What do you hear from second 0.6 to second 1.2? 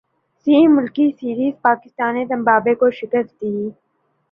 ملکی